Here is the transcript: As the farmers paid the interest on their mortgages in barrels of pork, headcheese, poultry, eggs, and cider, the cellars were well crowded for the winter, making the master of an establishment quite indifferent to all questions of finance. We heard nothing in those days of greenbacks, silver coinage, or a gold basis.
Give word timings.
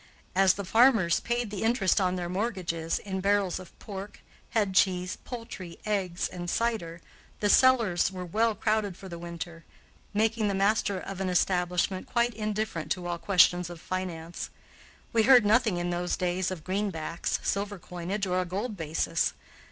As 0.33 0.55
the 0.55 0.65
farmers 0.65 1.19
paid 1.19 1.51
the 1.51 1.61
interest 1.61 2.01
on 2.01 2.15
their 2.15 2.27
mortgages 2.27 2.97
in 2.97 3.21
barrels 3.21 3.59
of 3.59 3.77
pork, 3.77 4.21
headcheese, 4.55 5.17
poultry, 5.25 5.77
eggs, 5.85 6.27
and 6.27 6.49
cider, 6.49 7.01
the 7.39 7.51
cellars 7.51 8.11
were 8.11 8.25
well 8.25 8.55
crowded 8.55 8.97
for 8.97 9.07
the 9.07 9.19
winter, 9.19 9.63
making 10.11 10.47
the 10.47 10.55
master 10.55 10.99
of 10.99 11.21
an 11.21 11.29
establishment 11.29 12.07
quite 12.07 12.33
indifferent 12.33 12.91
to 12.93 13.05
all 13.05 13.19
questions 13.19 13.69
of 13.69 13.79
finance. 13.79 14.49
We 15.13 15.21
heard 15.21 15.45
nothing 15.45 15.77
in 15.77 15.91
those 15.91 16.17
days 16.17 16.49
of 16.49 16.63
greenbacks, 16.63 17.39
silver 17.43 17.77
coinage, 17.77 18.25
or 18.25 18.41
a 18.41 18.45
gold 18.45 18.75
basis. 18.75 19.33